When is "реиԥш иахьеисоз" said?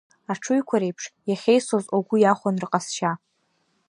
0.81-1.85